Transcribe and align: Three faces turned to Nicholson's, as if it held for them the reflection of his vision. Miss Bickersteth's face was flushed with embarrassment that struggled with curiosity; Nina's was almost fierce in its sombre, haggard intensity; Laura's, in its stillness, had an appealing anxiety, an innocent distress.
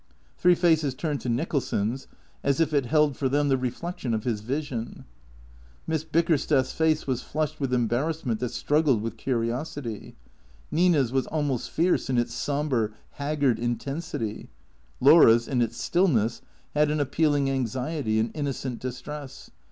Three 0.35 0.55
faces 0.55 0.95
turned 0.95 1.21
to 1.21 1.29
Nicholson's, 1.29 2.07
as 2.43 2.59
if 2.59 2.73
it 2.73 2.87
held 2.87 3.15
for 3.15 3.29
them 3.29 3.49
the 3.49 3.55
reflection 3.55 4.15
of 4.15 4.23
his 4.23 4.41
vision. 4.41 5.05
Miss 5.85 6.03
Bickersteth's 6.03 6.71
face 6.73 7.05
was 7.05 7.21
flushed 7.21 7.59
with 7.59 7.71
embarrassment 7.71 8.39
that 8.39 8.49
struggled 8.49 9.03
with 9.03 9.15
curiosity; 9.15 10.15
Nina's 10.71 11.11
was 11.11 11.27
almost 11.27 11.69
fierce 11.69 12.09
in 12.09 12.17
its 12.17 12.33
sombre, 12.33 12.89
haggard 13.11 13.59
intensity; 13.59 14.49
Laura's, 14.99 15.47
in 15.47 15.61
its 15.61 15.77
stillness, 15.77 16.41
had 16.73 16.89
an 16.89 16.99
appealing 16.99 17.47
anxiety, 17.51 18.17
an 18.19 18.31
innocent 18.33 18.79
distress. 18.79 19.51